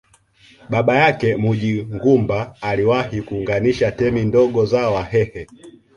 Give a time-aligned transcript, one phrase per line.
[0.69, 5.47] Baba yake Munyingumba aliwahi kuunganisha temi ndogo za Wahehe